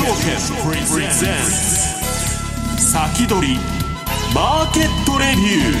[0.00, 0.32] 証券
[0.90, 2.90] プレゼンツ。
[2.90, 3.58] 先取り
[4.34, 5.74] マーケットレビュ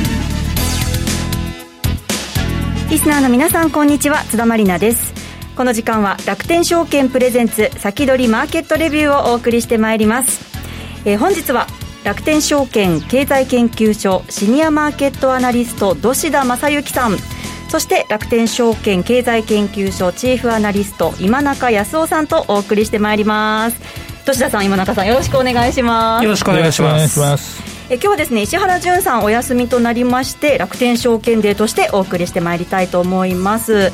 [2.86, 2.90] ー。
[2.90, 4.22] リスナーの皆さんこんにちは。
[4.24, 5.14] 津田まりなです。
[5.56, 10.44] この時間は楽天証券プレゼンツ先取りマーケットレビューをお送りしてまいります、
[11.06, 11.66] えー、本日は
[12.04, 17.16] 楽天証券経済研究所シニアマーケットアナリスト土田正幸さん。
[17.70, 24.09] そして楽天証券経済研究所チーフアナリスト今中康夫さんとお送りしてまいります。
[24.24, 26.24] 土田さん今中さんよろしくお願いします。
[26.24, 27.62] よろしくお願いします。
[27.88, 33.90] え今日はですね石原潤さんお休みとなりまして楽天証券デーとしてお送りしてまいりたいと思います。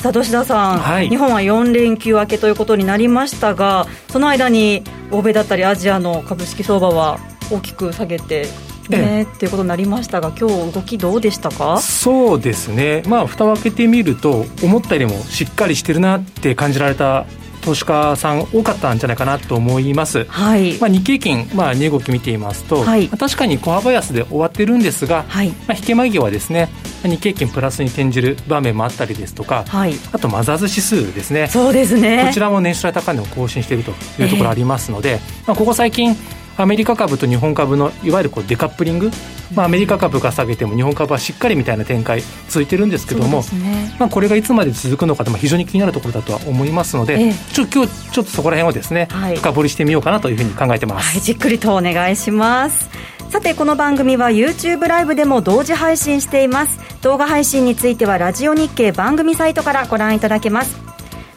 [0.00, 7.20] さあ土田さん、はい、日本は4連休明けということになりましたがその間に欧米だったりアジアの株式相場は
[7.50, 8.48] 大きく下げて
[8.88, 11.78] ね、っていうことになりましたが、今日動きどうでしたか？
[11.80, 17.24] そうですね、まあ蓋を開けてみると、思ったよりもしっかりしてるなって感じられた
[17.62, 20.78] 投資家さん多かったんじゃないかなと思います、はい。
[20.78, 25.48] まあ、日経金、まあ、値動き見ていますと、はい、確かに小幅安で終わってるんですが、はい。
[25.48, 26.68] まあ、引け間際はですね。
[27.08, 31.48] 日経金プラスに転じる場面もあったりですとか、はい、あとマザーズ指数ですね。
[31.48, 32.24] そうですね。
[32.28, 35.18] こちらも年初来高値を更新しているというところありますので、えー、
[35.48, 36.16] まあ、ここ最近
[36.56, 39.10] アメリカ株と日本株のいわゆるこうデカップリング、
[39.54, 52.90] まあ、アメリカ株が下げても日本株はしっかりみたいな展開続いてるんですけども、ね、まあ、これがいつまで続くのか非常に気になるところだとは思いますので、ええ、ちょ今日ちょっとそこら辺をですね、はい、深掘りしてみようかなというふうに考えてます、はい、じっくりとお願いします。
[53.30, 56.78] さてこの番組は YouTube ライブでも同時配信しています。
[57.02, 60.76] 動画配信についてはラジオ日経番組サイトからご覧いただけます。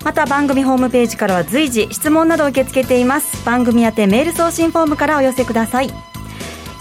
[0.03, 3.45] また番組ホームページからは随時質問などを受け付けています。
[3.45, 6.14] 番組宛てメール送信フォームからお寄せください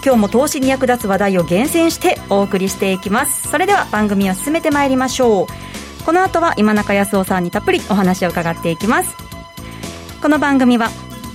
[0.05, 3.49] 今日も投資に役立つ話題を厳選してお送りしていきます。
[3.49, 5.47] それでは番組を進めてまいりましょう。
[6.05, 9.15] この後は今中康夫さんにたっぷりお話を伺っていきます。
[10.21, 10.89] この番組は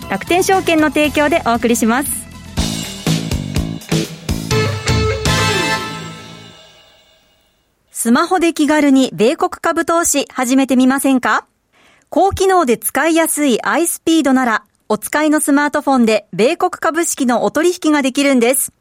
[0.09, 2.13] 楽天証券の提供でお送りします。
[7.91, 11.45] スマホで気軽に米国株投資始めてみませんか？
[12.09, 18.73] 高機能で使いやすい iSpeed なら、お使いのスマートフォンで米国株式のお取引ができるんです。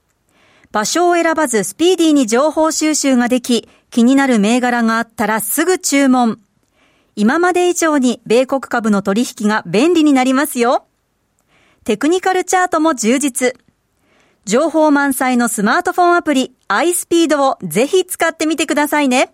[0.71, 6.39] 場所を選ばずスピーディーに情報収集ができ、気になる銘柄があったらすぐ注文。
[7.15, 10.87] 今まで以上に米国株の取引が便利になりますよ。
[11.83, 13.53] テクニカルチャートも充実。
[14.45, 19.31] 情報満載のスマートフォンアプリ iSpeed をぜひ使ってみてくださいね。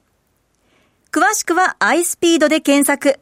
[1.14, 3.22] 詳しくは iSpeed で検索。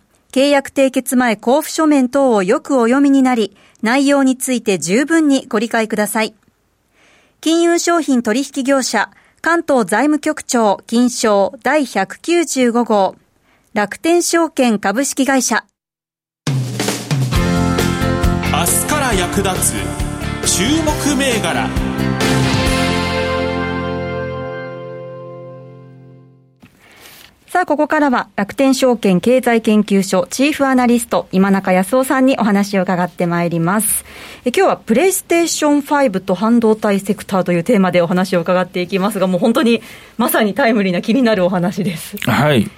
[0.31, 6.33] 契約締結前交付書面等をよくお読みになり、内容について十分にご理解ください。
[7.41, 9.09] 金融商品取引業者、
[9.41, 13.15] 関東財務局長金賞第195号、
[13.73, 15.65] 楽天証券株式会社。
[18.53, 19.73] 明日から役立
[20.43, 21.67] つ注目銘柄。
[27.51, 34.05] さあ、ここからは楽天証券経済研究所チーフアナリスト今中康夫さんにお話を伺ってまいります。
[34.45, 39.81] え今日はプレイステーション5と半導体セクターというテーマでお話を伺っていきますが、もう本当に
[40.17, 42.15] まさにタイムリーな気になるお話です。
[42.19, 42.71] はい。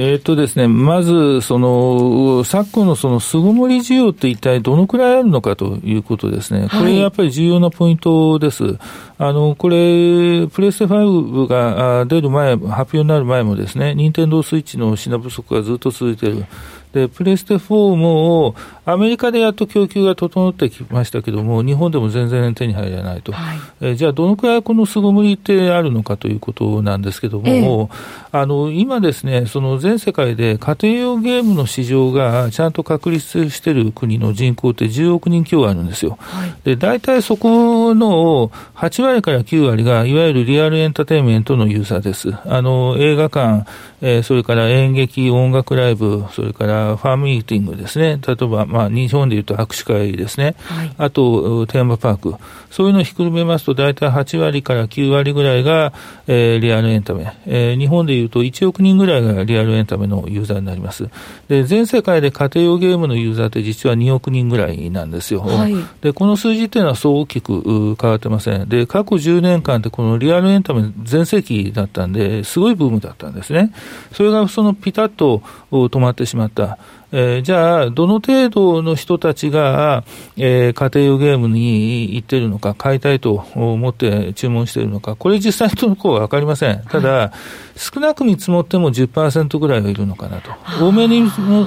[0.00, 6.68] えっ、とですね、まず、その、昨今のその巣ごもり需要って一体どのくらいあるのかということですね。
[6.70, 8.78] これやっぱり重要なポイントです。
[9.18, 16.44] あの、これ、プレステ5が出る前、発表になる前もですね、ニンテンドースイッチの品不足がずっと続いている。
[16.92, 18.54] で、プレステ4も、
[18.84, 23.32] アメリカでやっと供給が整ってきましたけども、日本でも全然手に入らないと。
[23.32, 27.90] はい、えじゃあ、どのくらいこの巣ごもりってあるのかということなんですけども、
[28.32, 36.16] ええ、あの、今ですね、その全世界で家庭用ゲームの市場がちゃんと確立している国の人口って10億人強あるんですよ。
[36.20, 42.32] はい、で、大体そこの8割から9割が、いわゆるリアルエンターテインメントのユーザーです。
[42.46, 43.66] あの、映画館、
[44.00, 52.34] えー、それから演劇、音楽ライブ、それからファームミーティングですね、例えば、まあ、日本でいうと握手会ですね、はい、あとテーマパーク、
[52.70, 55.92] そういうのをひっくるめますと、大体8割から9割ぐらいが、
[56.26, 61.08] えー、リアルエンタメ、えー、日本でいうと1億人ぐらいがリアルエンタメのユーザーになります。
[61.48, 65.40] で全世界で家庭用ゲームのユーザーって実は2億人ぐらいなんですよ。
[65.40, 68.68] はい、でこの数字っていうのはそう大きく変わってません。
[68.68, 73.72] で過去10年間ってこのリアルエンタメ全盛期だったんで、すごいブームだったんですね。
[74.12, 76.78] それがそのピタッと止まってしまった。
[77.10, 80.04] えー、じゃあ、どの程度の人たちが、
[80.36, 86.82] えー、家庭用ゲームに行っているのか、買いたいと思って注文しているのか、これ実際のところは分かりません。
[86.88, 87.30] ただ、はい
[87.78, 90.50] 少なく見積もっても10%ぐらいはいるのかなと、
[90.84, 91.22] 多めに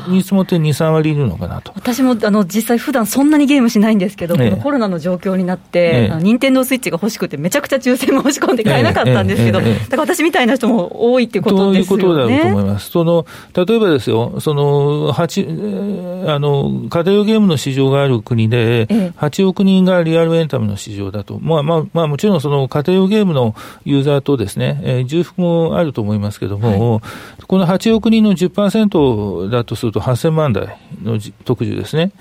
[0.07, 1.71] 見積もって2、3割いるのかなと。
[1.73, 12.03] 私もあの実際、普段そんなにゲームしないんですけど、ええ、このコロナの状況になって、任天堂スイッチが欲しくて、めちゃくちゃ抽選も押し込んで買えなかったんですけど、だから私みたいな人も多いってことですよね。
[12.03, 12.91] ということだと思います。
[12.91, 23.55] その例えばですよ、その8あの家庭用ゲームの市場がある国で、8億人がリアルエンタメの市場だと、まあまあまあ、もちろんその家庭用ゲームの
[23.85, 27.01] ユーザーとですね、えー、重複もあるとと思いますけれども、は
[27.39, 32.11] い、この8億人の10%だとすると8000万台の特需ですね。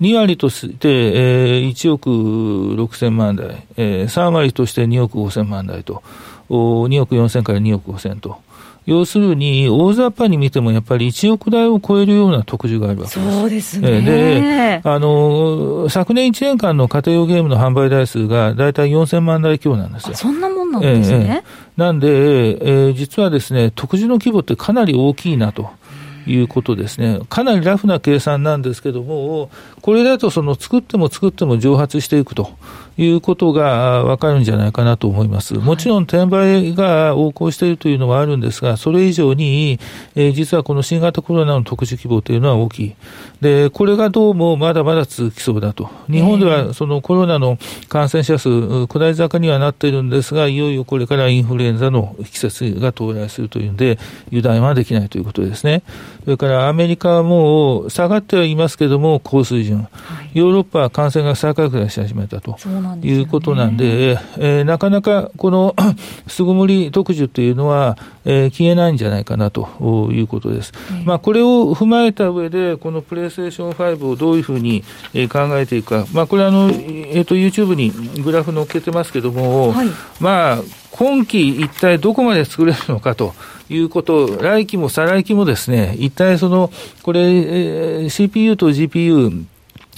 [0.00, 6.02] 2割として、えー、1億6000万台、えー、3割として2億5000万台と、
[6.48, 8.40] 2億4000から2億5000と。
[8.88, 13.38] 要するに、大雑把に見ても、やっぱり1億台を超えるような特需があるわけです。
[13.38, 14.00] そうですね。
[14.00, 20.16] で、あの、昨年1年間の家庭用ゲームの販売台数が大体4000万台強なんですよ。
[20.16, 21.42] そんなもんなんですね。
[21.44, 25.68] えー、なんで、えー、実はですね、特需の規模ってかなり大きいなと。
[26.26, 27.20] いうことですね。
[27.30, 29.48] かなりラフな計算なんですけども、
[29.80, 32.50] これだとその作っても作っても蒸発していくと
[32.98, 35.54] いうことが分かるんじゃないかなと思います。
[35.54, 39.78] もちろん転売が横行しているというのはあるんですが、それ以上に、
[40.16, 42.94] えー、実はこの新型コロナの特殊規模というのは大きい。
[43.40, 45.88] で、これがどうもまだまだ続きそうだと。
[46.10, 47.56] 日本ではそのコロナの
[47.88, 53.98] 感染者数、下り坂にはなっているんですが、いよいよこれからインフルエンザの季節が到来するというんで、
[54.28, 55.82] 油断はできないということですね。
[56.24, 59.86] それからアメリカはもう下がってはいますけれども、高水準。
[60.34, 62.56] ヨーロッパは感染が再拡大し始めたと。
[62.96, 65.74] いうことなんで、えー、なかなかこの
[66.26, 70.72] 巣ごもり特需というのは、えー、消えないんじゃないかなということです。
[71.04, 74.82] まあ、これを踏まえた上で、このプレイステーション5をどういうふうに
[75.30, 77.90] 考えていくか、まあ、これあの、えーと、YouTube に
[78.22, 79.88] グラフ載っけてますけども、はい、
[80.20, 80.58] まあ、
[80.90, 83.34] 今期一体どこまで作れるのかと。
[83.70, 86.70] いうこと、来期も再来期もですね、一体その、
[87.02, 89.44] これ、えー、CPU と GPU、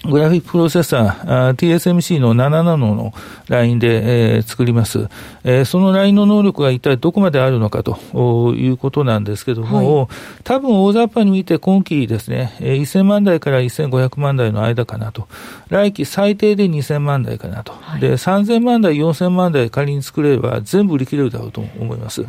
[0.04, 3.12] グラフィックプロセッサー、TSMC の7ナノの
[3.48, 5.08] ラインで、えー、作ります、
[5.44, 5.64] えー。
[5.66, 10.08] そのラインの能力が一体どこまであるのかということなんですけども、はい、
[10.42, 15.28] 多分大雑把に見て今期ですね、1000万台から1500万台の間かなと。
[15.68, 17.72] 来期最低で2000万台かなと。
[17.72, 22.22] はい、で、3000万台、4000万台仮に作れれば全部売り切れるだろうと思います。
[22.22, 22.28] うん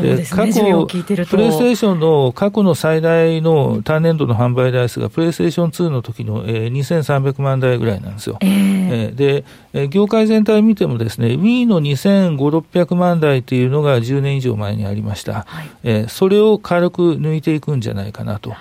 [0.00, 0.86] そうですね、過去、
[1.26, 8.38] プレイステーションの過去の最大の単年度の販売台数が、プレイステーション2の時の、えー、2300万台ぐらいなんですよ。
[8.40, 15.44] えー、えー、で、えー、業界全体を見てもですね、Wii の2500、600万台というのが10年以上前にありました。
[15.46, 18.52] はい、えー、それを軽く抜いていくんじゃないかなと。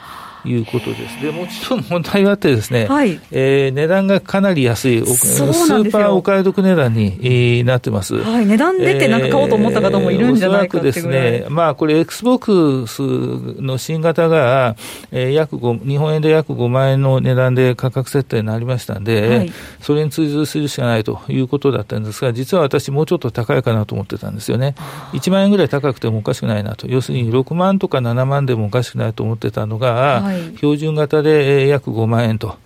[0.45, 1.21] いうことです。
[1.21, 8.15] で、もちろん問題があってですね、はい、えー、値段がかなり安い、スーパーお買い得値段に、えー、なってます。
[8.15, 14.75] はい、値段出てなんか買おうと思った方もいるんじゃないかっていうぐらい、えー、ですね、まあこれ XBOX の新型が、
[15.11, 24.75] えー、約5、日本円で約5万円の値段で価格設定になりましたんで、はい、それに追随するしかないということだったんですが、実は私もうちょっと高いかなと思ってたんですよね。
[25.13, 26.87] 1万円ぐらい高くてもおかしくないなと。
[26.87, 32.57] 要するに6万とか7万でもおかしくないと思ってたのが、はいはい、標準型で約5万円と、はい、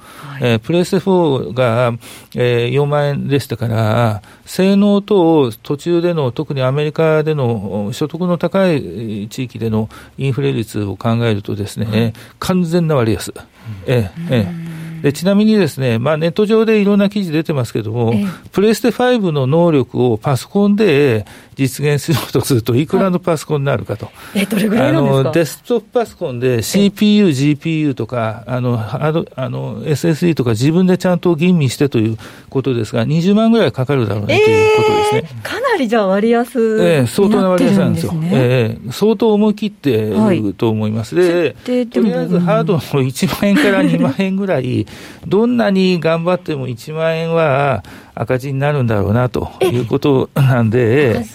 [0.42, 1.94] えー、プレステ4が、
[2.36, 13.30] えー、4万円でしたから、性能と途中での、特にアメリカでの所得の高い地域でのインフレ率を考えるとですね、はい、完全な割安。
[13.30, 13.44] うん、
[13.88, 14.48] えー、え。
[14.60, 14.63] ー
[15.04, 24.10] でちなみにですね、まあ、ネット上でいろんな記事出てますけども、えプレステ5の能力をパソコンで実現するとすると、いくらのパソコンになるかと。
[24.34, 25.32] え、どれぐらいなんですか？
[25.32, 32.18] デスクトップパソコンで CPU、GPU とか、あの、あの、SSD とか自分でちゃんと吟味してという
[32.50, 35.42] ことですが、20万ぐらいかかるだろうね、ということですね。
[35.44, 38.14] かなりじゃあ割安、ええ、相当な割安なんですよ。
[38.24, 41.16] ええ、相当思い切ってると思います。
[41.18, 44.88] はい、で、とりあえずハードの1万円から2万円ぐらい、
[45.28, 47.84] どんなに頑張っても1万円は
[48.16, 51.26] 赤字になるんだろうなということなんで、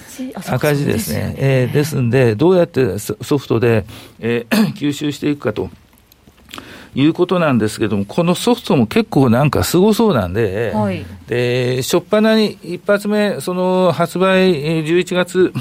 [0.47, 0.85] 赤字？
[0.87, 1.35] ですね。
[1.39, 3.85] えー、ですんで、どうやってソフトで、
[4.21, 5.71] えー、 吸収していくかと。
[7.01, 15.53] いうことなんですけども、このソフトも結構なんかすごそうなんで、はい、で、初っ端に一発目、その発売、11月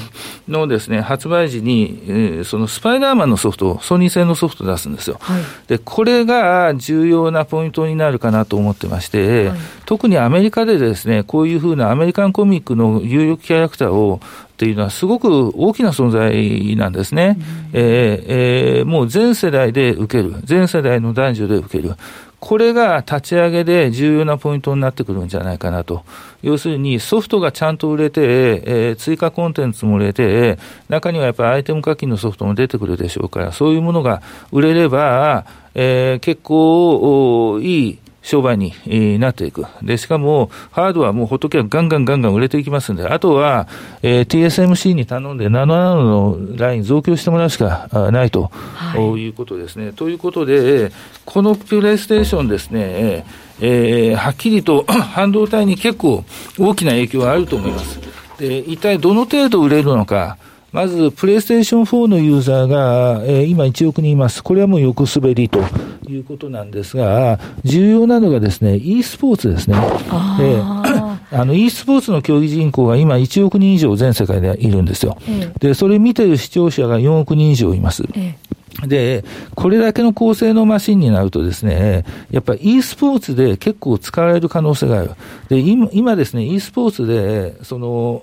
[0.48, 5.18] のですね、発売時に、そのスパイダーマンのソフト、ソニー製のソフト出すんですよ。
[5.20, 14.20] はい、で、これが重要なポイントになるかなと思ってまして、はい、特にアメリカでですね、こういうふうなアメリカンコミックの有力キャラクターを
[14.58, 17.36] っていうのはすごく大きな存在なんですね。
[17.38, 18.24] うん、えー、
[18.80, 20.34] えー、もう全世代で受ける。
[20.42, 21.94] 全世代の男女で受ける。
[22.40, 26.02] これが立ち上げで重要なポイントになってくるんじゃないかなと。
[26.42, 28.20] 要するにソフトがちゃんと売れて、
[28.64, 35.46] えー、追加コンテンツも売れて、中にはやっぱりアイテム課金のソフトも出てくるでしょうから、そういうものが売れれば、
[35.76, 37.98] えー、結構いい
[38.28, 39.64] 商売になっていく。
[39.82, 43.66] で、しかも、ハードはもうほっとけばガンガンガンガン売れていきますんで、あとは、
[44.02, 49.92] えー、TSMC に頼んで7ナノのライン増強してもらうしかないと、はい、いうことですね。
[49.92, 50.92] ということで、
[51.24, 53.24] このプレイステーションですね、
[53.60, 56.22] えー、はっきりと 半導体に結構
[56.58, 57.98] 大きな影響があると思います。
[58.38, 60.36] で、一体どの程度売れるのか、
[60.70, 64.44] まず、プレイステーション4のユーザーが、えー、今1億人います。
[64.44, 65.64] これはもう横滑りと
[66.08, 69.76] いうことなんですが、重要なのがですね、e スポーツですね。
[69.76, 75.16] えー、あの、e スポーツの競技人口が今1億人以上全世界でいるんですよ。
[75.28, 78.04] えー、で、それ見てる視聴者が4億人以上います。
[78.14, 78.48] えー
[78.86, 79.24] で、
[79.56, 85.10] これだけの高性能マシンになるとですね、やっぱり e スポーツで結構使われる可能性がある。
[85.48, 88.22] で、今今ですね、e スポーツで、その、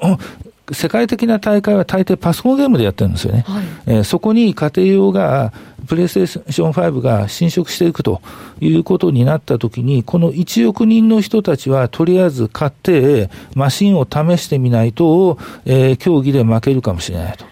[0.72, 3.44] 世界的な大会は大抵パソコンゲームでやってるんですよね。
[3.48, 5.54] はい、えー、そこに家庭用が、
[5.86, 8.22] プレイステーション5が侵食していくと
[8.60, 17.46] いうことになったときに、この1億人の人たちはとりあえず買って、マシンを試してみないと、えー、競技で負けるかもしれないと。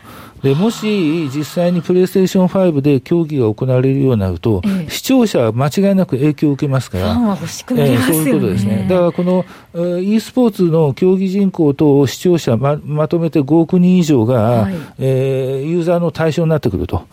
[0.43, 8.87] で、もし実際にプレイステーション5で競技が行われるようになると、ええ、視聴者は間違いなく影響を受けますから、フ欲しくなりますよね、えそういうことですね。
[8.89, 9.45] だからこの
[10.01, 17.05] e スポーツの競技人口と視聴者ままとめて5億人以上が、はい、えー、ユーザーの対象になってくると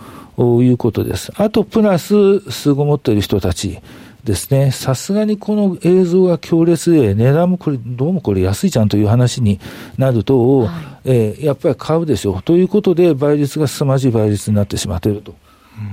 [0.61, 1.33] いうことです。
[1.37, 3.79] あと、プラス、巣ごもっている人たち。
[4.25, 9.61] ですね、さすがにこの映像が強烈で、値段もこれ、どうもこれ安いじゃんという話に
[9.97, 10.69] なると、はい、
[11.05, 12.43] えー、やっぱり買うでしょう。
[12.43, 15.35] ということで、倍率が凄まじい倍率になってしまっていると、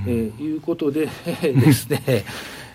[0.06, 1.08] うん、えー、いうことで
[1.40, 2.24] ですね、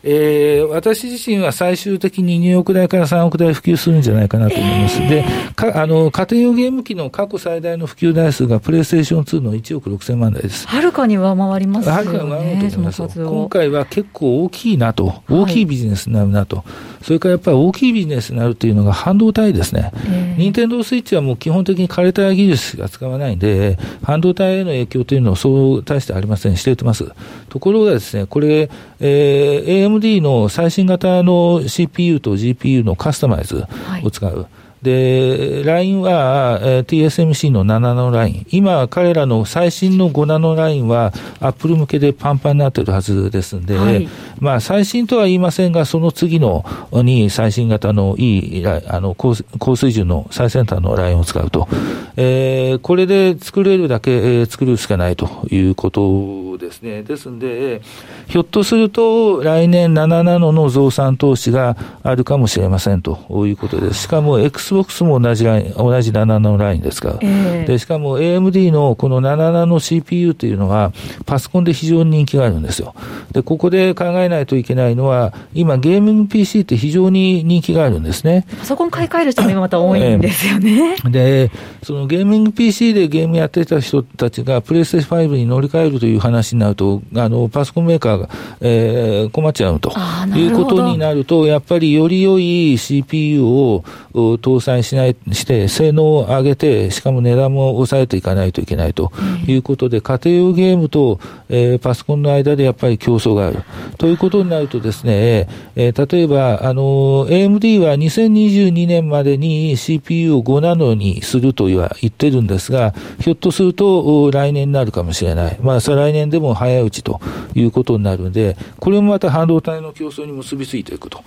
[0.05, 5.01] えー、私自身は最終的に2億台から3億台普及するんじゃないかなと思います。
[5.01, 10.67] えー、で、かあの、家庭用ゲーム機の過去最大の普及台数がプレイステーション2の1億6000万台です。
[10.67, 11.97] はるかに上回りますよね。
[11.97, 13.23] はるかに上回ると思います。
[13.23, 16.57] 今回は結構大きいなと、大きいビジネスになるなと。
[16.57, 16.65] はい、
[17.05, 19.93] それからやっぱり大きいビジネスになるというのが半導体ですね。
[20.37, 26.57] 任天堂スイッチはもう基本的に枯れた技術しか使わないんで、半導体への影響というのはそう大してありません。
[26.57, 27.11] しています。
[27.49, 33.65] ところがですね、これ、えー、AMD の最新型の CPU と GPU のカスタマイズ
[34.03, 34.35] を使う。
[34.35, 38.45] はいで、LINE は、えー、TSMC の7ナノライン。
[38.51, 44.07] 今、彼らの最新の5ナノラインは、アップル向けでパンパンになっているはずですんで、はい、
[44.39, 51.69] まあ、最新とは言いませんが、その次のに最新型のいい、あの高、高水準の最先端のラインを使うと。
[52.15, 57.03] えー、これで作れるだけ、えー、作るしかないということですね。
[57.03, 57.81] ですんで、
[58.27, 64.03] ひょっとすると、来年7ナノの増産投資があるかもしれませんということです。
[64.03, 70.91] しかも、X XBOX も同じライン、同じ7ナノラインですから、えー、で、しかも AMD のこの7ナノ CPU というのは、
[71.25, 72.95] パソコンで非常に人気があるんですよ。
[73.31, 78.45] で、ここで考えないといけないのは、今、ゲーミング PC って非常に人気があるんですね。
[78.59, 80.95] パソコン買い替える人も今また多いんですよね。
[80.95, 81.51] えー、で、
[81.83, 88.29] そのゲーミング PC でゲームやってた人たちが、プレイステーション5に乗り換えるという話になると、あの、パソコンメーカーが、
[88.61, 89.93] えー、困っちゃうと
[90.35, 99.11] いうことになると、やっぱりより良い CPU を搭載しない、して、性能を上げて、しかも値段も抑えていかないといけないと
[99.47, 103.63] いうことで、家庭用ゲームと、えー、パソコンの間でやっぱり競争がある。
[103.97, 115.57] ということになるとですね、えー、例えば、あの、AMD は2022年までに CPU を5ナノにするとは言ってるんですが、ひょっとすると来年になるかもしれない。
[115.61, 117.21] まあ、再来年でも早いうちと
[117.53, 121.23] いうことになるので、これもまた半導体の競争に結びついていくと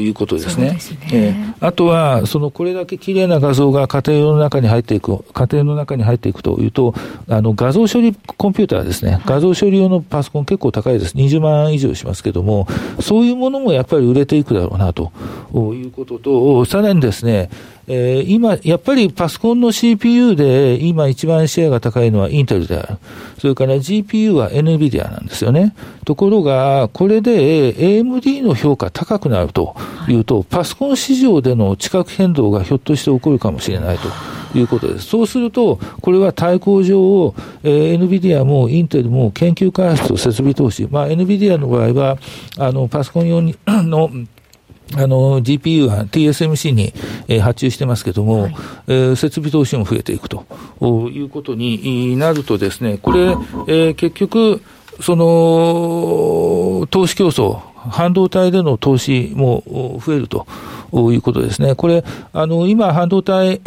[0.00, 0.78] いうことですね。
[0.78, 6.94] すねえー、あとは、そのこれだけ綺麗な画像が家庭の中に入っていく、家庭の中に入っていくというと、
[7.28, 11.14] あの画像処理コンピューターですね、画像処理用のパソコン結構高いです。
[11.16, 12.66] 20万以上しますけども、
[13.00, 15.12] そういうものもやっぱり売れていくだろうなと
[15.54, 17.50] いうことと、さらにですね、
[17.92, 22.98] えー、今、やっぱりパソコンの CPU で今一番シェアが高いのはインテルである。
[23.40, 25.74] それから GPU は NVIDIA なんですよね。
[26.04, 29.74] ところが、これで AMD の評価高くなると
[30.08, 34.08] いうと、パソコン市場での地殻変動がひょっとして起こるかもしれないと。
[34.52, 35.06] いうことです。
[35.06, 42.18] そうすると、これは対抗上を、えー、NVIDIA もインテルも研究開発と設備投資、まあ、NVIDIA の場合は、
[42.58, 44.10] あの、パソコン用に の
[44.96, 46.92] あの、GPU は TSMC に、
[47.28, 48.54] えー、発注してますけども、はい、
[48.88, 50.44] えー、設備投資も増えていくと。
[51.12, 53.20] いうことになるとですね、これ、
[53.68, 54.62] えー、結局、
[55.00, 60.46] その、投資競争、半導体での投資も増えると
[60.92, 61.74] いうことですね。
[61.74, 63.60] これ、あの、今、半導体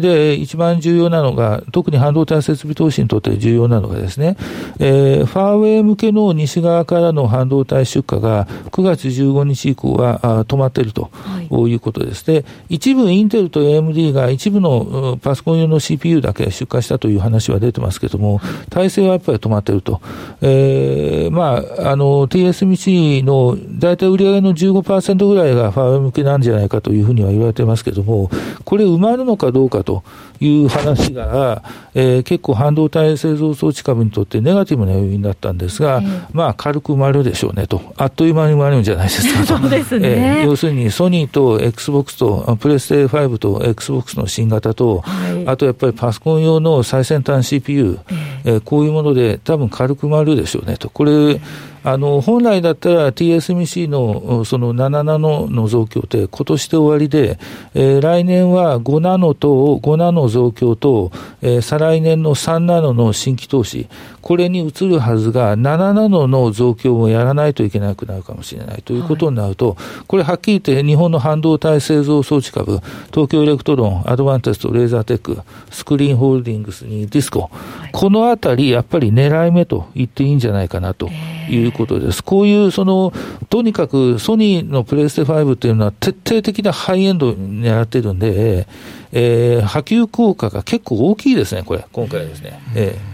[0.00, 4.36] で一番重要なのが、特に半導体設備投資にとって重要なのがですね、
[4.78, 11.10] えー、ファーウェイ向けの西側からの半導体出荷が9月15日以降はあ止まっていると
[11.50, 12.24] いうことです。
[12.26, 20.00] で、一部インテルと AMD が一部のパソコン用の CPU だけ出荷したという話は出てますけれども、体制はやっぱり止まっていると。
[20.40, 28.30] えー、まあ、あの、TSMC の大体売上の15%ぐらいがファーウェイ向けなんじゃないかというふうには言われてますけれども、
[28.64, 30.02] これ埋まるのかどうかと
[30.40, 31.62] いう話が、
[31.94, 37.92] えー、結構半導体製造装置株にとってネガティブな要因だったんですが、えー、まあ軽く埋まるでしょうねと。
[37.96, 39.58] あっという間に埋まるんじゃないですかと。
[39.60, 47.98] そうですね、えー、要するにソニーと XBOX と、プレステ5と XBOX の新型と、はい、あとやっぱりパソコン用の最先端 CPU、
[48.44, 50.88] えー、こういうもので多分軽く埋まるでしょうねと。
[50.88, 51.40] これ、
[51.82, 57.38] あの、本来だったら TSMC のその7ナノの増強って今年で終わりで、
[57.74, 63.88] えー、来年は5ナノと5ナノ増強と、えー、再来年の3ナノの新規投資、
[64.22, 72.80] これに移るはずが7ナノの増強もやらないといけなくなるかもしれないということになると、はい、これはっきり言って日本の半導体製造装置株、
[73.12, 75.38] 東京エレクトロン、アドバンテスト、レーザーテック、
[75.70, 81.08] スクリーンホールディングスにディスコ、はい、このあたりやっぱり狙い目と言っていいんじゃないかなと。
[81.50, 82.22] いうことです。
[82.22, 83.12] こういう、その、
[83.48, 88.66] とにかくソニーのプレイステ5っていうのは徹底的なハイエンドに狙ってるんで、
[89.12, 92.60] えー、波及効果が結構大きいですね、これ、今回ですね。
[92.74, 93.09] えー、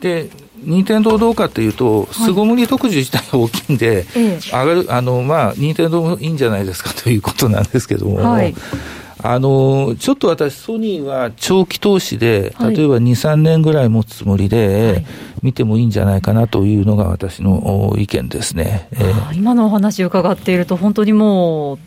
[0.00, 0.30] で、
[0.62, 8.54] 任天堂どうかっていうと、巣ごもり特需自体が大きいんで、はい、上がる、あの、まあ、任天堂もいいんじゃないですかということなんですけども、はい。
[9.22, 15.04] あの、ちょっと私、ソニーは長期投資で、例えば2、3年ぐらい持つつもりで、
[15.42, 18.88] 見てもいいんじゃないかなというのが私の意見ですね。
[18.92, 21.78] えー、今のお話伺っていると、本当にもう、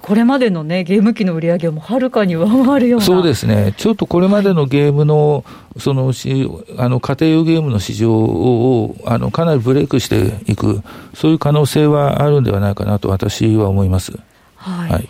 [0.00, 3.06] これまでのね、ゲーム機の売り上げもはるかに上回るような。
[3.06, 3.74] そうですね。
[3.76, 5.44] ちょっとこれまでのゲームの、
[5.78, 10.82] そのし、あの、家庭用ゲームの市場を、あの、かなりブレイクしていく、
[11.14, 14.12] そういう可能性はあるんではないかなと私は思います。
[14.56, 15.08] はい、はい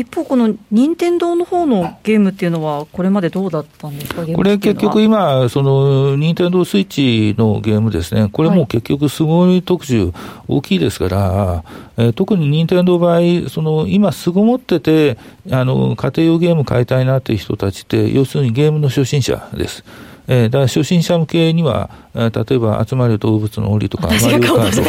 [0.00, 10.12] 一方、この任天堂の方のゲームっていうのは、これまでどうだったんですか、これ結局今、その任天堂スイッチのゲームですね、これも結局、すごい特需
[10.48, 11.64] 大きいですから、
[11.96, 15.16] えー、特に任天堂の場合、その今、すごもってて、
[15.50, 19.82] あの家庭用ゲーム買いたいなっていう人たちって、要するにゲームの初心者です。
[20.28, 24.82] えー、だから初心者向けには、えー、例えば集まる動物の檻とか、マリオカート、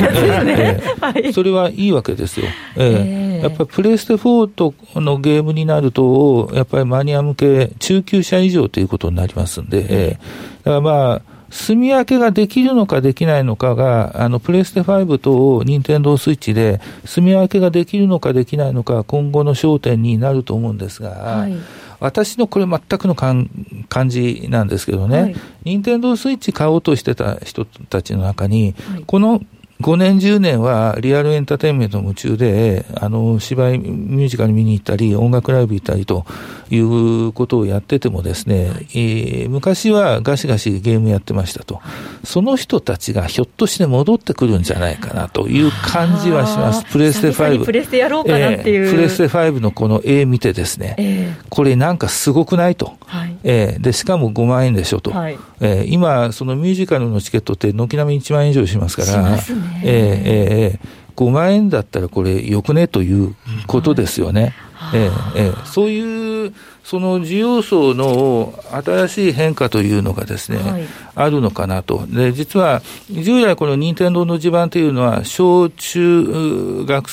[0.50, 2.48] えー、それはいいわけですよ。
[2.76, 21.58] えー、やっぱりプレイステ4とのゲームになると、やっぱりマニア向け、中級者以上ということになりますんで、えー、だからまあ、住み分けができるのかできないのかが、あの、プレイステ5と任天堂スイッチで、住み分けができるのかできないのか、今後の焦点になると思うんですが、はい
[22.00, 23.50] 私のこれ全くの感
[24.08, 29.42] じなんですけどね、任天堂スイッチ買おうとしてた人たちの中に、はい、この
[29.82, 36.26] 5年、10年はリアルエンターテインメント夢中で、あの、芝居、ミュージカル見に行ったり、音楽ライブ行ったりと
[36.72, 41.80] いうことをやっててもですね、はい、えー、昔はガシガシゲームやってましたと。
[42.24, 46.84] その人たちがひょっとして戻ってくるんじゃないかなという感じはします。
[46.86, 47.64] プレステ5。
[47.64, 52.98] プレステやろうかなっていう、えー、プレステ5のこの絵見てですね、えー、これなんかすごくないと。
[53.06, 55.12] はい、えー、で、しかも5万円でしょと。
[55.12, 59.38] はい、えー、今、そのミュージカルのチケットって軒並み1万円以上しますから、
[59.84, 62.88] えー、えー、5万円だったらこれよくね？
[62.88, 63.36] という
[63.68, 64.54] ことですよね。
[64.94, 66.54] えー、えー、そういう、
[66.84, 70.84] その需要層の新しい変化というのがですね、はい、
[71.16, 72.06] あるのかなと。
[72.08, 77.10] で、実は、従来この任天堂の地盤というのは、小中学、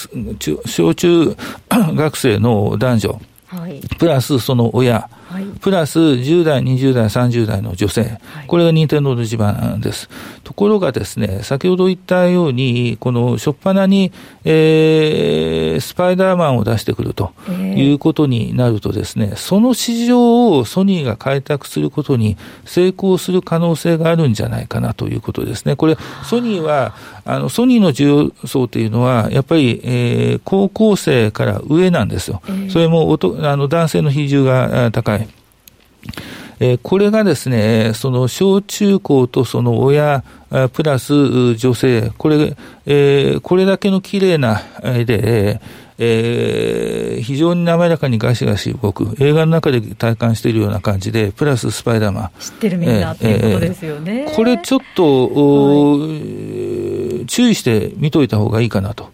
[0.66, 1.36] 小中
[1.68, 8.06] 学生の男女、はい、プラスその親、はい、プラス10代、20代、30代の女性、は
[8.44, 10.08] い、これが任天堂の地盤です。
[10.44, 14.12] ところがですね、先ほど言ったように、この初っ端に、
[14.44, 25.74] えー、スパイダーマンを出してくるということになるとですね、その市場をソニーが開拓することに成功する可能性があるんじゃないかなということですね。
[25.74, 26.94] これ、ソニーは、
[27.24, 32.40] あの、ソニーの需要層というのは、やっぱり、えー、高校生から上なんですよ。
[32.68, 35.23] それもおとあの男性の比重が高い。
[36.60, 40.22] えー、これがですね、その小中高とその親、
[40.72, 45.60] プラス女性、これ、えー、これだけの綺麗な絵で、
[45.98, 52.30] えー、非常に滑らかにガシガシ動く、映画の中で体感しているような感じで、プラススパイダーマン。
[52.40, 54.26] 知ってるみんなっていうことですよね。
[54.28, 56.06] えー、これちょっと、は
[57.22, 59.10] い、注意して見といた方がいいかなと。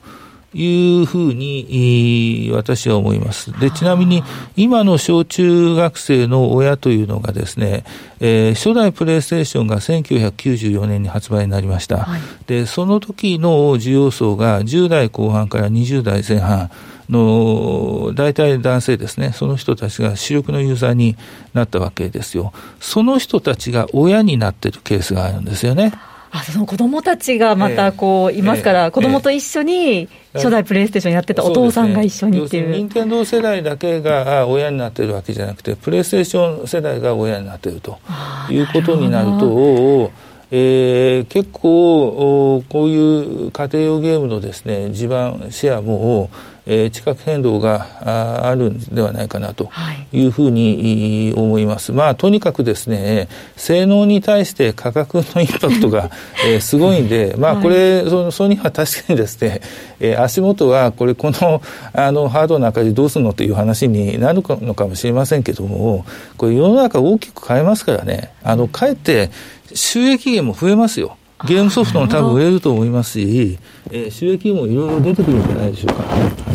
[0.52, 3.58] いうふうに私は思います。
[3.60, 4.24] で、ちなみに
[4.56, 7.84] 今の小中学生の親というのがですね、
[8.18, 11.98] えー、初代プレイステーションが1994年に発売になりました。
[11.98, 16.70] はい、で、その時の需要層が10代後半から20代前半
[17.08, 21.16] の大体男性ですね、その人たちが主力のユーザーに
[21.54, 22.52] なったわけですよ。
[22.80, 25.92] その人たちが親になっているケースがあるんですよね。
[26.32, 32.70] あその子供たちがまたこう、いますから、子供と一緒に初代プレイステーションやってたお父さんが一緒にっていう。
[32.70, 37.98] 任天堂世代だけが親になってるわけじゃなくて、プレイステーション世代が親になってると
[38.48, 40.12] いうことになると、
[40.52, 46.28] えー、結構こういう家庭用ゲームのですね地盤シェアも
[46.66, 49.70] えー、地殻変動があるんではないかなと
[50.12, 51.92] いうふうに思います。
[51.92, 56.10] まあ、とにかくですね、性能に対して価格のインパクトが、
[56.46, 59.60] えー、すごいんで、まあ、これ、そのソニーは確かにですね、
[60.00, 66.04] えー、足元は、これ、この、あの、ハードの赤字どうするのという話になるのかもしれませんけども、
[66.36, 69.30] これ、世の中大きく変えますからね、あの、かえって
[69.74, 71.16] 収益源も増えますよ。
[71.46, 73.58] ゲームソフトも多分売れると思いますし、
[73.90, 76.49] えー、収益もいろいろ出てくるんじゃないでしょうか。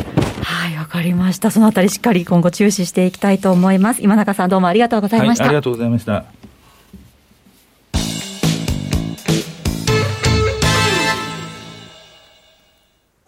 [0.85, 1.51] はい、わかりました。
[1.51, 4.03] そのあたりしっかり今後注視していきたいと思います。
[4.03, 5.45] 今中さんどうもありがとうございました。
[5.45, 6.25] はい、ありがとうございました。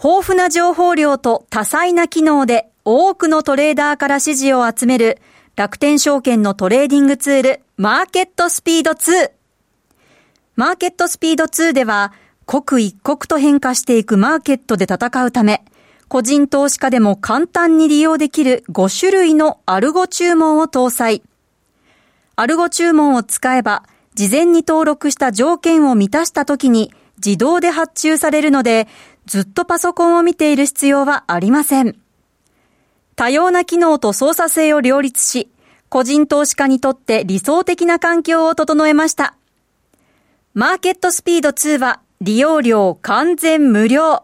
[0.03, 5.19] 豊富な情報量と多彩な機能で多くのトレーダーから支持を集める
[5.55, 9.31] 楽天証券のトレーディングツールマーケットスピード2。
[10.55, 12.13] マーケットスピード2では、
[12.45, 15.65] 刻一刻と変化していくマーケットで戦うため、
[16.09, 21.21] 個人投資家でも簡単に利用できる5種類のアルゴ注文を搭載。
[22.37, 26.93] アルゴ注文を使えば、事前に登録した条件を満たした時に
[27.23, 28.87] 自動で発注されるので、
[29.25, 31.97] ずっとパソコンを見ている必要はありません。
[33.17, 35.51] 多様な機能と操作性を両立し、
[35.89, 39.35] 個人投資家にとって理想的な環境を整えました。
[40.53, 44.23] マーケットスピード2は利用料完全無料。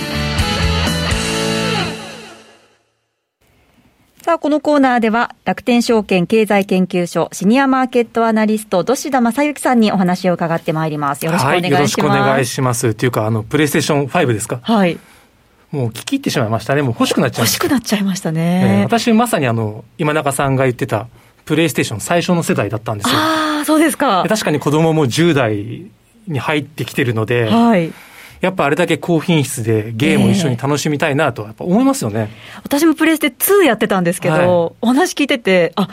[4.31, 11.25] さあ、このコーナーでは、楽天証券経済研究所シニアマーケットアナリスト、土田正幸さんにお話を伺ってまいります。
[11.25, 11.67] よろしくお願いします。
[11.67, 12.93] はい、よろしくお願いします。
[12.93, 14.61] というか、あの、プレイステーション5ですか？
[14.63, 14.97] はい。
[15.71, 16.81] もう聞き入ってしまいましたね。
[16.81, 17.65] もう欲しくなっちゃいました。
[17.65, 18.77] 欲しくなっちゃいましたね。
[18.77, 21.07] えー、私、まさにあの、今中さんが言ってた、
[21.43, 23.17] プレイステーション最初の世代だったんですよ。
[23.17, 24.23] ああ、そうですか。
[24.29, 25.91] 確かに子供も10代
[26.29, 27.91] に入ってきてるので、はい。
[28.41, 34.45] やっぱあれだけ高品質でゲームを一緒に楽しみたいなと、やっぱ思いますよね、えー、私もプレステ2やってたんですけど、はい、
[34.81, 35.87] お話聞いてて、あ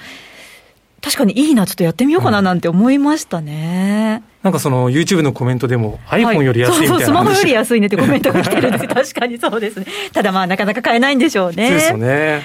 [1.00, 4.22] 確かにいいな、ちょっとやってみようかななんて思いましたね。
[4.24, 9.86] うん、なんかその YouTube のコメントでも、iPhone より安いみたいな、はい、そうそう、スマホより安いねってコメントが来てるんです、 確かにそうですね。
[10.12, 11.68] ただまあ、なかなか買えないんでしょうね。
[11.68, 12.42] そうですよね。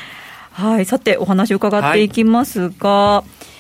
[0.51, 3.52] はい、さて、お話を伺っていきますが、はい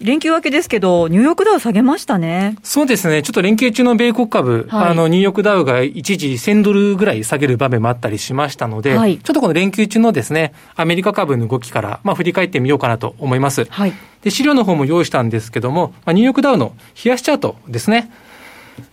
[0.00, 2.56] 連休明けですけど、ニューヨークダウ下げましたね。
[2.62, 3.22] そうですね。
[3.22, 13.64] ちょっと連休中の米国株、はい、あの、ニューヨークダウが一時1000ドルぐらい下げる場面もあったりしましたので、はい、ちょっとこの連休中のですね、アメリカ株の動きから、まあ、振り返ってみようかなと思います。
[13.64, 18.08] はい、で、資料の方も用意したんですけども、まあ、ニューヨークダウの冷やしチャートですね。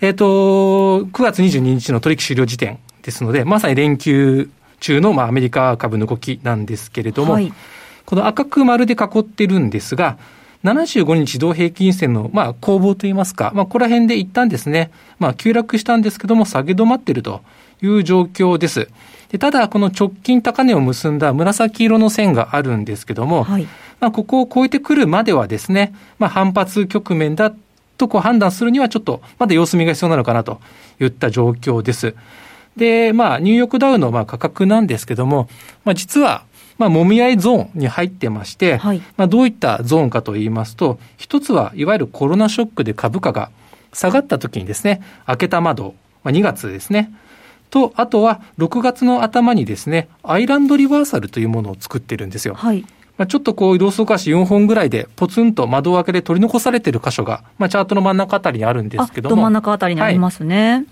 [0.01, 0.25] えっ、ー、と、
[1.05, 7.53] 9月22日の取引終了時点ですので、まさに連休中の、まあ、アメリカ株の動きなんですけれども、はい、
[8.05, 10.17] この赤く丸で囲ってるんですが、
[10.65, 17.41] 75日同平均線の、まあ、攻防といいますか、まあ、ここら辺で一旦ですね、まあ、急落したんですけども、下げ止まっていると
[17.83, 18.89] いう状況です。
[19.29, 23.67] でただ、この直近高値を結んだ紫色の線があるんですけども、はい、
[23.99, 27.53] まあ、ここを超えてくるまではですね、まあ、反発局面だ
[27.97, 30.59] とこう判断するにはちょっとまだ様子見が必要なのかなと
[30.99, 32.15] いった状況です。
[32.75, 35.47] で、まあ、ニューヨークダウのまあ価格なんですけども、
[35.85, 36.43] まあ、実は
[36.77, 43.49] まあ、もみ合いゾーンに入ってまして、はい、まあ、どういったゾーンかといいますと、一つはいわゆるコロナショックで株価が
[43.93, 47.11] 下がった時にですね、開けた窓、まあ、2月ですね、
[47.69, 52.53] と、あとは6月の頭にですね、アイランドリバーサルというものを作ってるんですよ。
[52.55, 52.85] はい。
[53.17, 59.41] まあ、ちょっとこう、同窓菓子4本ぐらいで、ポツンと窓開けで取り残されている箇所が、まあ、チャートの真ん中あたりにあるんですけども。
[59.43, 60.71] 真ん中あたりにありますね。
[60.71, 60.85] はい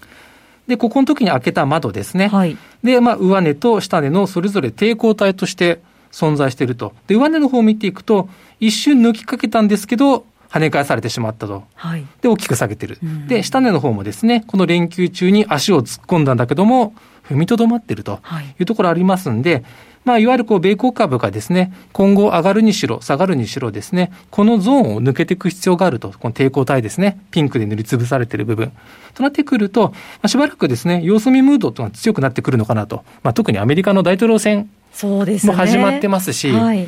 [0.68, 2.28] で、ここの時に開けた窓ですね。
[2.28, 2.58] はい。
[2.84, 6.94] で、まあ、上値と下値のそれぞれ抵抗体として存在していると。
[7.08, 11.64] で、上値の方を見ていくと、一瞬抜きかけたんですけど、跳ね返されてしまったと。
[11.74, 12.06] はい。
[12.22, 13.00] で、大きく下げてる。
[13.04, 16.94] うん、で、下値の方もですね、この連休中に足を突っ込んだんだけども、
[17.28, 18.20] 踏みとどまっていると
[18.60, 19.64] いうところありますんで、はい、
[20.06, 28.72] まあ、いわゆるこう、米国株がですね、今後上がるにしろ、下がるにしろですね、このゾーンを抜けていく必要があると、この抵抗体ですね、ピンクで塗りつぶされている部分。
[29.14, 33.04] となってくると、まあ、しばらくですね、様子見ムードというのは強くなってくるのかなと。
[33.24, 36.88] まあ、特にアメリカの大統領選そうですも始まってますし、はい、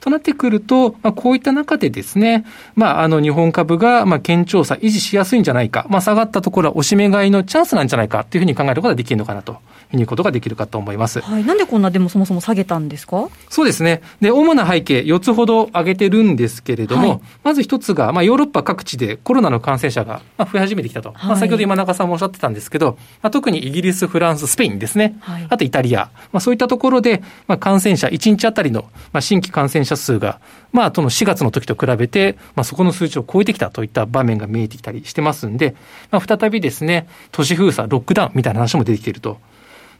[0.00, 2.44] となってくると、まあ、こういった中でですね、
[2.74, 9.58] まあ、あの、日本株が、まあ、堅調さ維持しやすいんじゃないか、まあ、下がったところは押し目買いのチャンスなんじゃないかというふうに考えることができるのかなと
[9.92, 11.20] いうことができるかと思います。
[11.20, 11.44] はい。
[11.44, 13.28] なんでこんなでもそもそも下げたんですか？
[13.48, 14.02] そうですね。
[14.20, 21.12] で、主な背景4つほど挙げてるんですけれども、はい、まず一つが、まあ、ヨーロッパ各地でコロナの感染者が増え始めてきたと。
[21.12, 25.16] はい、まあ、先ほど今中さんもおっしゃってたんですけど、まあ、特にイギリス、フランス、スペインですね。
[25.20, 26.10] はい、あとイタリア。
[26.32, 30.40] まあ、そういったところで、まあ、感染者、1日あたりの、まあ、新規感染者数が、
[30.72, 35.74] まあ、その4月の時と比べて、まあ、そこの数値を超えてきたといった場面が見えてきたりしてますんで、
[36.10, 39.38] まあ、再びですね、都市封鎖、ロックダウンみたいな話も出てきていると。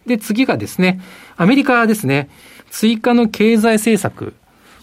[0.07, 1.01] で、次がですね、
[1.37, 2.29] アメリカですね、
[2.71, 4.35] 追加の経済政策、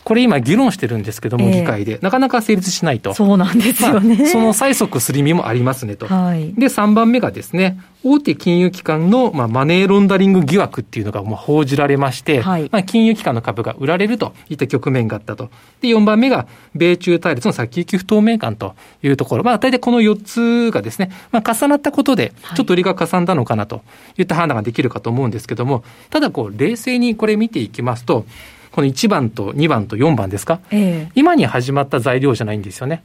[0.07, 3.13] これ今議論してるんですけども、議会で、なかなか成立しないと。
[3.13, 4.15] そうなんですよね。
[4.15, 6.07] まあ、その催促する意味もありますねと。
[6.07, 15.49] はい、で、3番目がですね、大手金融機関の、まあ、マネーロンダリング疑惑っていうのがもう報じられまして、はい、まあ、金融機関の株が売られるといった局面があったと。
[15.81, 19.43] で、4番目が、米中対立の先行き不透明感というところ。
[19.43, 23.81] まあ、大体この4つがですね、まあ、重なったことで、ちょっと売りがかさんだのかなと
[24.17, 28.25] いった判断ができるかと思うんですけども、ただこう、冷静にこれ見ていきますと、
[28.71, 33.03] この1番と2番と4番ですか、ええ、今に始まった材料じゃないんですよね。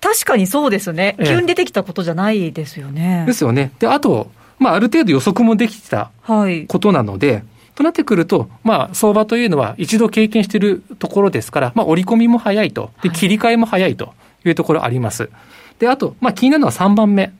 [0.00, 1.16] 確かにそうですね。
[1.24, 3.22] 急に出てきたことじゃないですよね。
[3.24, 3.72] え、ですよね。
[3.78, 6.10] で、あと、まあ、ある程度予測もできた
[6.68, 12.90] ことなので、はい、となってくると、まあ、相場というのは一度経験しているところですから、まあ、織り込みも早いと。
[13.02, 14.12] で、切り替えも早いと
[14.44, 15.30] いうところあります。
[15.78, 17.32] で、あと、まあ、気になるのは3番目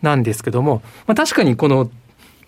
[0.00, 1.90] なんですけども、はい、まあ、確かにこの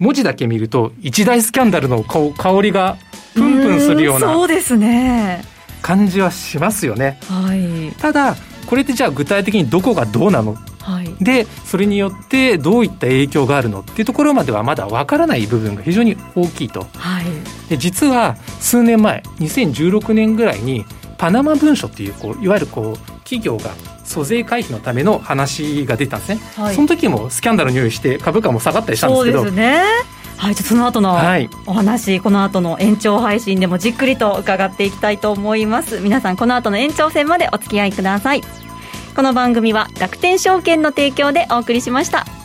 [0.01, 2.33] 文字だけ見ると、一大スキャンダルの香
[2.63, 2.97] りが
[3.35, 5.45] プンプンするようなそうですね。
[5.83, 7.19] 感じはしますよね。
[7.29, 8.37] はい、ただ
[8.67, 16.87] これってじゃあ具体的にどこがどうなの、はい、でそれによってどういった影響があるのっていうところまではまだわからない部分が非常に大きいと。
[16.95, 17.25] はい、
[17.69, 20.85] で実は数年前2016年ぐらいに
[21.19, 23.71] パナマ文書っていうこういわゆるこう企業が
[24.11, 29.39] 租税回避のための話が出たんですね、はい、その時もスキャンダルの匂いして株価も下がったりしたんですけど。
[29.39, 29.83] そうですね。
[30.37, 31.13] はい、じゃその後の
[31.67, 36.01] お話、はい、この後の延長配信でもじっくりと伺っていきたいと思います。
[36.01, 38.43] 皆さんこの後の延長戦までお付き合いください。
[39.15, 42.40] この番組は楽天証券の提供でお送りしました